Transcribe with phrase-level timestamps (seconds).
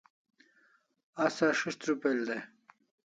[1.25, 2.41] Asa si's' trupel dai